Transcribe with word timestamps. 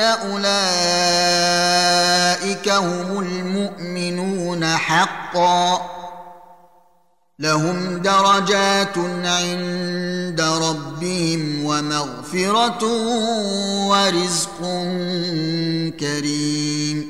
أولئك 0.00 0.38
هم 2.68 3.20
المؤمنون 3.20 4.66
حقا. 4.66 5.90
لهم 7.38 7.98
درجات 7.98 8.98
عند 9.24 10.40
ربهم 10.40 11.64
ومغفرة 11.64 12.84
ورزق 13.88 14.60
كريم. 16.00 17.09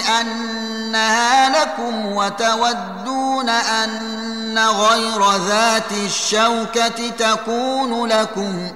انها 0.00 1.62
لكم 1.62 2.06
وتودون 2.06 3.48
ان 3.48 4.58
غير 4.58 5.30
ذات 5.36 5.92
الشوكه 5.92 7.08
تكون 7.10 8.06
لكم 8.06 8.70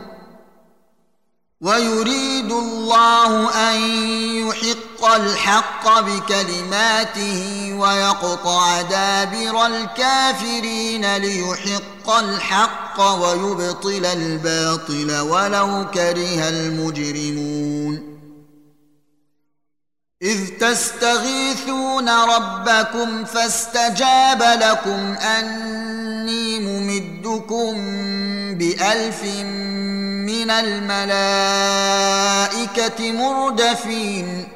ويريد 1.60 2.52
الله 2.52 3.50
ان 3.70 3.80
يحق 4.46 4.85
الحق 5.04 6.00
بكلماته 6.00 7.72
ويقطع 7.78 8.82
دابر 8.82 9.66
الكافرين 9.66 11.16
ليحق 11.16 12.10
الحق 12.10 13.00
ويبطل 13.00 14.06
الباطل 14.06 15.20
ولو 15.20 15.86
كره 15.94 16.48
المجرمون. 16.48 18.16
إذ 20.22 20.48
تستغيثون 20.60 22.08
ربكم 22.08 23.24
فاستجاب 23.24 24.42
لكم 24.42 25.14
أني 25.14 26.60
ممدكم 26.60 27.74
بألف 28.58 29.22
من 30.26 30.50
الملائكة 30.50 30.92
مردفين. 33.12 34.55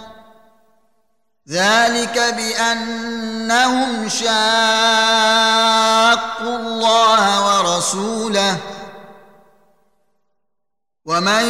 ذلك 1.51 2.35
بأنهم 2.37 4.09
شاقوا 4.09 4.29
الله 6.57 7.23
ورسوله. 7.47 8.57
ومن 11.05 11.43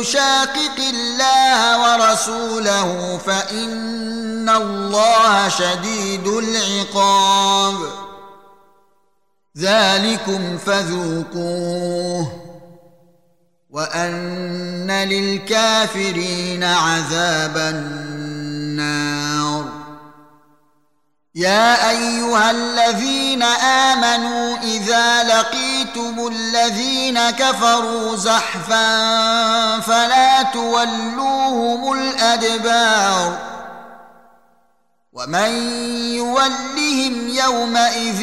يشاقق 0.00 0.78
الله 0.78 1.60
ورسوله 1.82 3.18
فإن 3.26 4.48
الله 4.48 5.48
شديد 5.48 6.26
العقاب. 6.26 7.74
ذلكم 9.58 10.58
فذوقوه 10.58 12.32
وأن 13.70 14.90
للكافرين 14.90 16.64
عذاب 16.64 17.56
النار. 17.56 18.09
يا 21.34 21.90
أيها 21.90 22.50
الذين 22.50 23.42
آمنوا 23.42 24.56
إذا 24.58 25.22
لقيتم 25.24 26.26
الذين 26.32 27.30
كفروا 27.30 28.16
زحفا 28.16 29.80
فلا 29.80 30.42
تولوهم 30.42 31.92
الأدبار 31.92 33.38
ومن 35.12 35.50
يولهم 36.14 37.28
يومئذ 37.28 38.22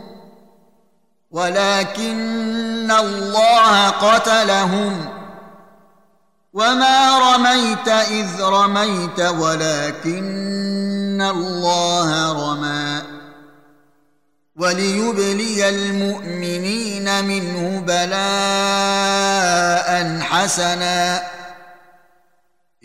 ولكن 1.31 2.91
الله 2.91 3.89
قتلهم. 3.89 5.09
وما 6.53 7.19
رميت 7.19 7.87
إذ 7.87 8.41
رميت 8.41 9.19
ولكن 9.19 11.31
الله 11.35 12.31
رمى. 12.31 13.01
وليبلي 14.55 15.69
المؤمنين 15.69 17.25
منه 17.25 17.83
بلاء 17.87 18.19
حسنا. 20.19 21.23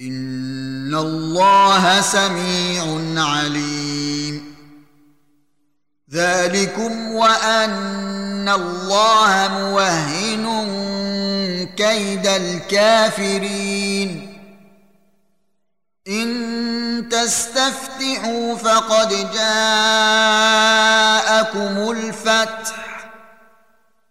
إن 0.01 0.95
الله 0.95 2.01
سميع 2.01 2.85
عليم. 3.25 4.46
ذلكم 6.13 7.13
وأن 7.13 8.49
الله 8.49 9.49
موهن 9.49 10.47
كيد 11.77 12.27
الكافرين. 12.27 14.33
إن 16.09 17.09
تستفتحوا 17.11 18.57
فقد 18.57 19.09
جاءكم 19.35 19.41
الفتح 21.91 22.77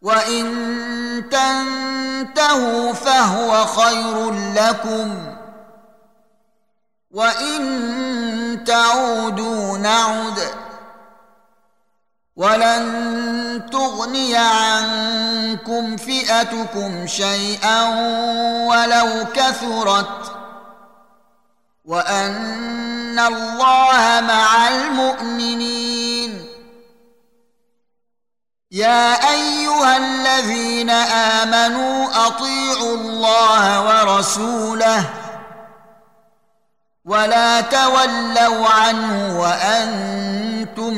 وإن 0.01 0.45
تنتهوا 1.31 2.93
فهو 2.93 3.65
خير 3.65 4.31
لكم 4.31 5.35
وإن 7.11 8.63
تعودوا 8.65 9.77
نعد 9.77 10.39
ولن 12.35 13.69
تغني 13.71 14.37
عنكم 14.37 15.97
فئتكم 15.97 17.07
شيئا 17.07 17.83
ولو 18.67 19.25
كثرت 19.33 20.31
وأن 21.85 23.19
الله 23.19 24.21
مع 24.21 24.67
المؤمنين. 24.67 26.45
يا 28.71 29.31
أيها 29.31 29.97
الذين 29.97 30.89
آمنوا 30.89 32.27
أطيعوا 32.27 32.95
الله 32.95 33.81
ورسوله 33.87 35.09
ولا 37.05 37.61
تولوا 37.61 38.67
عنه 38.69 39.39
وأنتم 39.39 40.65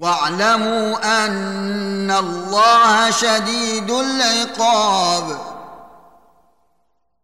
واعلموا 0.00 1.24
أن 1.26 2.10
الله 2.10 3.10
شديد 3.10 3.90
العقاب. 3.90 5.49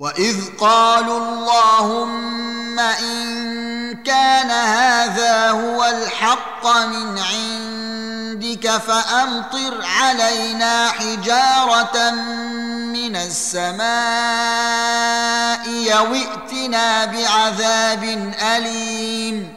واذ 0.00 0.56
قالوا 0.60 1.18
اللهم 1.18 2.78
ان 2.78 4.02
كان 4.02 4.50
هذا 4.50 5.50
هو 5.50 5.84
الحق 5.84 6.66
من 6.66 7.18
عندك 7.18 8.70
فامطر 8.70 9.84
علينا 9.84 10.88
حجاره 10.90 12.10
من 12.96 13.16
السماء 13.16 13.90
يوئتنا 15.68 17.04
بعذاب 17.04 18.04
اليم 18.42 19.54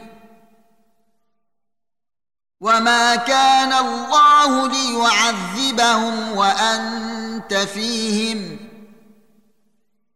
وما 2.60 3.16
كان 3.16 3.72
الله 3.72 4.68
ليعذبهم 4.68 6.36
وانت 6.36 7.54
فيهم 7.54 8.63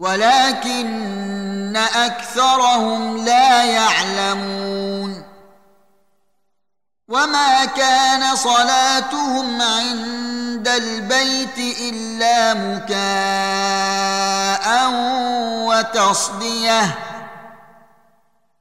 ولكن 0.00 1.76
أكثرهم 1.76 3.24
لا 3.24 3.64
يعلمون. 3.64 5.22
وما 7.08 7.64
كان 7.64 8.36
صلاتهم 8.36 9.62
عند 9.62 10.68
البيت 10.68 11.58
إلا 11.80 12.54
مكاء 12.54 13.00
وتصدية. 15.68 16.98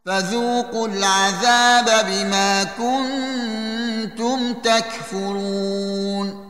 فذوقوا 0.06 0.88
العذاب 0.88 2.06
بما 2.06 2.64
كنتم 2.64 4.54
تكفرون. 4.54 6.50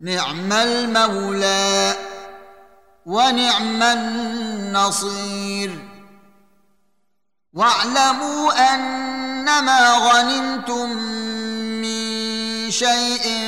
نعم 0.00 0.52
المولى 0.52 1.96
ونعم 3.06 3.82
النصير. 3.82 5.78
واعلموا 7.52 8.74
أنما 8.74 9.92
غنمتم 9.92 10.96
من 11.82 12.70
شيء 12.70 13.47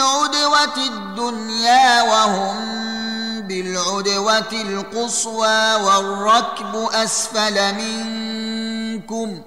بالعدوة 0.00 0.76
الدنيا 0.76 2.02
وهم 2.02 2.60
بالعدوة 3.40 4.52
القصوى 4.52 5.74
والركب 5.74 6.74
أسفل 6.92 7.74
منكم 7.74 9.42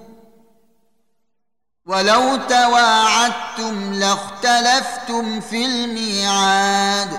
ولو 1.86 2.36
تواعدتم 2.36 3.92
لاختلفتم 3.94 5.40
في 5.40 5.66
الميعاد 5.66 7.18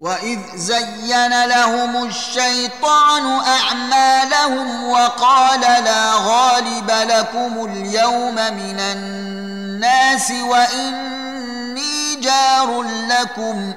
واذ 0.00 0.38
زين 0.54 1.44
لهم 1.44 2.04
الشيطان 2.04 3.40
اعمالهم 3.46 4.84
وقال 4.84 5.60
لا 5.60 6.14
غالب 6.14 6.90
لكم 6.90 7.64
اليوم 7.64 8.34
من 8.34 8.80
الناس 8.80 10.30
واني 10.30 12.16
جار 12.16 12.82
لكم 12.82 13.74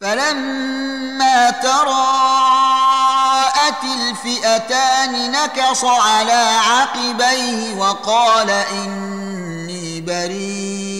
فلما 0.00 1.50
تراءت 1.50 2.64
الفئتان 3.84 5.32
نكص 5.32 5.84
على 5.84 6.56
عقبيه 6.68 7.76
وقال 7.76 8.50
اني 8.50 10.00
بريء 10.00 10.99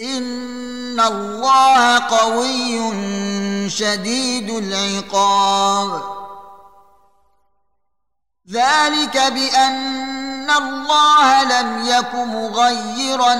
ان 0.00 1.00
الله 1.00 1.98
قوي 1.98 2.90
شديد 3.70 4.50
العقاب 4.50 6.02
ذلك 8.50 9.16
بان 9.16 10.50
الله 10.50 11.44
لم 11.44 11.86
يك 11.86 12.14
مغيرا 12.14 13.34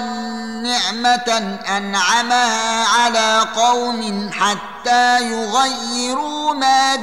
نعمه 0.63 1.59
انعمها 1.77 2.85
على 2.85 3.47
قوم 3.57 4.31
حتى 4.33 5.33
يغيروا 5.33 6.55
ما 6.55 6.97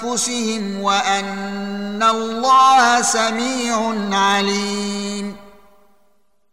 بانفسهم 0.00 0.80
وان 0.80 2.02
الله 2.02 3.02
سميع 3.02 3.94
عليم 4.12 5.47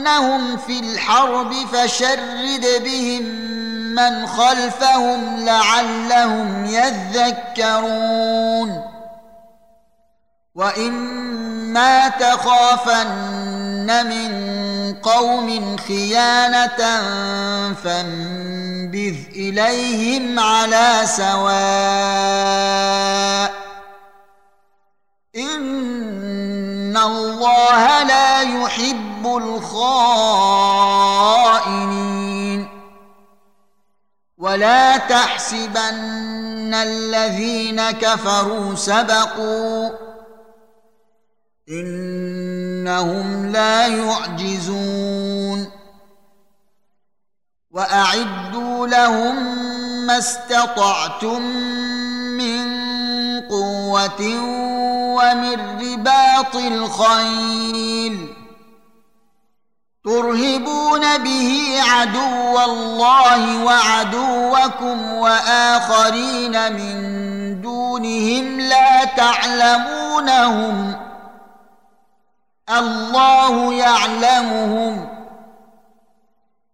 تثقفنهم 0.00 0.56
في 0.56 0.80
الحرب 0.80 1.52
فشرد 1.72 2.66
بهم 2.84 3.22
من 3.94 4.26
خلفهم 4.26 5.44
لعلهم 5.44 6.64
يذكرون. 6.64 8.20
وإما 10.54 12.08
تخافن 12.08 13.06
من 14.06 14.30
قوم 15.02 15.76
خيانة 15.76 17.00
فانبذ 17.72 19.16
إليهم 19.36 20.38
على 20.38 21.02
سواء. 21.04 21.50
إن 25.36 26.96
الله 26.96 28.02
لا 28.02 28.40
يحب 28.40 29.09
الخائنين 29.26 30.80
ولا 34.38 34.96
تحسبن 34.96 36.74
الذين 36.74 37.90
كفروا 37.90 38.74
سبقوا 38.74 39.90
انهم 41.68 43.46
لا 43.52 43.86
يعجزون 43.86 45.70
واعدوا 47.70 48.86
لهم 48.86 49.36
ما 50.06 50.18
استطعتم 50.18 51.42
من 52.36 52.80
قوه 53.40 54.22
ومن 55.16 55.80
رباط 55.80 56.56
الخيل 56.56 58.39
ترهبون 60.10 61.18
به 61.18 61.78
عدو 61.82 62.58
الله 62.58 63.64
وعدوكم 63.64 65.14
وآخرين 65.14 66.72
من 66.72 67.60
دونهم 67.60 68.60
لا 68.60 69.04
تعلمونهم. 69.04 70.94
الله 72.70 73.74
يعلمهم. 73.74 75.08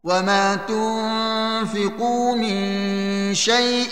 وما 0.05 0.55
تنفقوا 0.55 2.35
من 2.35 3.15
شيء 3.37 3.90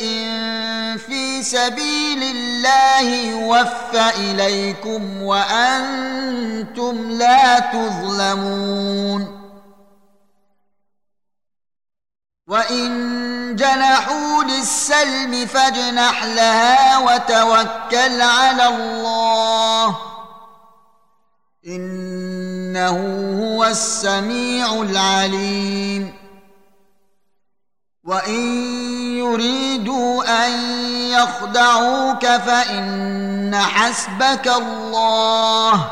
في 0.99 1.43
سبيل 1.43 2.23
الله 2.23 3.01
يوفى 3.01 4.11
إليكم 4.17 5.23
وأنتم 5.23 7.11
لا 7.11 7.59
تظلمون. 7.59 9.41
وإن 12.47 13.57
جنحوا 13.57 14.45
للسلم 14.45 15.47
فاجنح 15.47 16.25
لها 16.25 16.99
وتوكل 16.99 18.21
على 18.21 18.69
الله. 18.69 19.99
إنه 21.67 22.99
هو 23.45 23.65
السميع 23.65 24.75
العليم. 24.75 26.14
وان 28.05 28.41
يريدوا 29.17 30.47
ان 30.47 30.53
يخدعوك 31.11 32.27
فان 32.27 33.57
حسبك 33.57 34.49
الله 34.49 35.91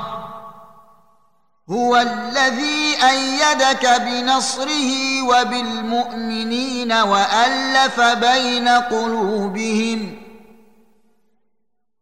هو 1.70 1.96
الذي 1.96 2.96
إيدك 3.11 4.01
بنصره 4.01 5.22
وبالمؤمنين 5.22 6.92
والف 6.92 8.01
بين 8.01 8.68
قلوبهم 8.68 10.18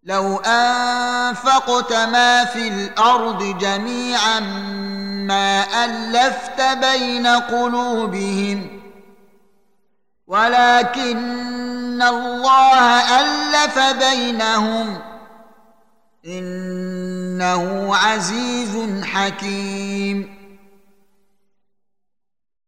لو 0.05 0.37
انفقت 0.37 1.93
ما 1.93 2.45
في 2.45 2.69
الأرض 2.69 3.59
جميعا 3.59 4.41
ما 5.27 5.85
الفت 5.85 6.61
بين 6.61 7.27
قلوبهم 7.27 8.80
ولكن 10.31 12.03
الله 12.03 12.81
ألف 13.21 13.79
بينهم 13.79 14.99
إنه 16.27 17.97
عزيز 17.97 19.05
حكيم. 19.05 20.41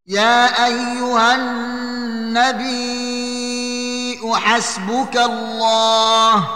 يا 0.06 0.66
أيها 0.66 1.34
النبي 1.34 2.72
حسبك 4.34 5.16
الله 5.16 6.48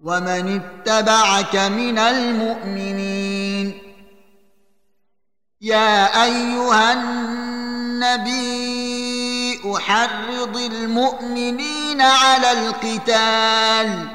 ومن 0.00 0.60
اتبعك 0.60 1.56
من 1.56 1.98
المؤمنين. 1.98 3.82
يا 5.60 6.24
أيها 6.24 6.92
النبي 6.92 8.87
أحرض 9.76 10.56
المؤمنين 10.56 12.00
على 12.00 12.52
القتال 12.52 14.08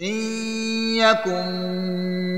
إن 0.00 0.16
يكن 0.96 1.46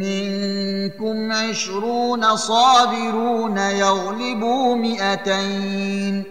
منكم 0.02 1.32
عشرون 1.32 2.36
صابرون 2.36 3.58
يغلبوا 3.58 4.76
مئتين 4.76 6.24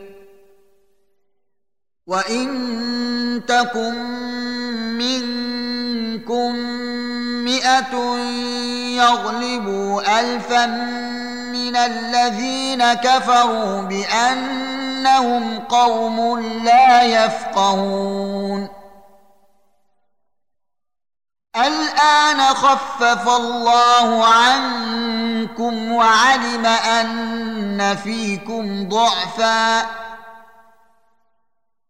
وإن 2.07 2.47
تكن 3.47 3.95
منكم 4.97 6.55
مئة 7.45 7.95
يغلبوا 8.97 10.19
ألفا 10.19 10.65
من 11.67 11.75
الذين 11.75 12.93
كفروا 12.93 13.81
بأنهم 13.81 15.59
قوم 15.59 16.39
لا 16.63 17.03
يفقهون. 17.03 18.69
الآن 21.55 22.39
خفف 22.39 23.29
الله 23.29 24.25
عنكم 24.25 25.91
وعلم 25.91 26.65
أن 26.65 27.95
فيكم 28.03 28.89
ضعفاً. 28.89 29.85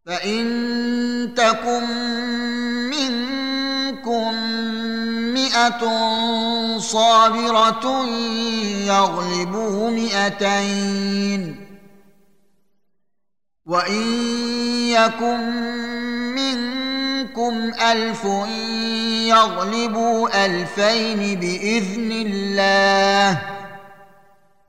فإن 0.08 1.34
تكن 1.38 1.84
مئة 5.58 5.84
صابرة 6.78 8.06
يغلبوا 8.86 9.89
مئتين. 9.89 11.67
وإن 13.65 14.04
يكن 14.89 15.39
منكم 16.36 17.74
ألف 17.91 18.24
يغلبوا 19.28 20.46
ألفين 20.46 21.39
بإذن 21.39 22.12
الله. 22.12 23.41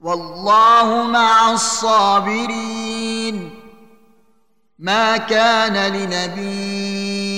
والله 0.00 1.02
مع 1.02 1.52
الصابرين. 1.52 3.50
ما 4.78 5.16
كان 5.16 5.92
لنبي 5.92 7.37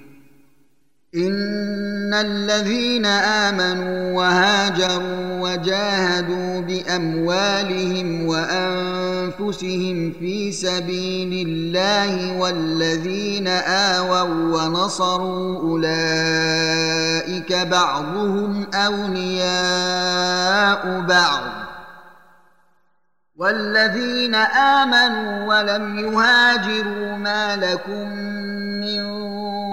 ان 1.15 2.13
الذين 2.13 3.05
امنوا 3.05 4.17
وهاجروا 4.17 5.39
وجاهدوا 5.41 6.61
باموالهم 6.61 8.25
وانفسهم 8.27 10.13
في 10.19 10.51
سبيل 10.51 11.47
الله 11.47 12.37
والذين 12.37 13.47
اووا 13.47 14.21
ونصروا 14.23 15.59
اولئك 15.59 17.53
بعضهم 17.53 18.67
اولياء 18.73 19.51
بعض 20.99 21.43
والذين 23.35 24.35
امنوا 24.35 25.47
ولم 25.47 25.99
يهاجروا 25.99 27.17
ما 27.17 27.55
لكم 27.55 28.09
من 28.81 29.21